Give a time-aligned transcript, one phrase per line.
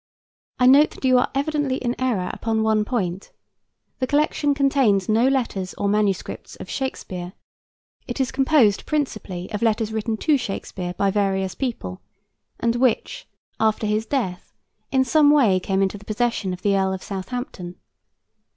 [0.57, 3.31] I note that you are evidently in error upon one point.
[3.99, 7.33] The collection contains no letters or manuscripts of Shakespeare.
[8.07, 12.01] It is composed principally of letters written to Shakespeare by various people,
[12.59, 13.27] and which,
[13.59, 14.51] after his death,
[14.91, 17.75] in some way came into the possession of the Earl of Southampton.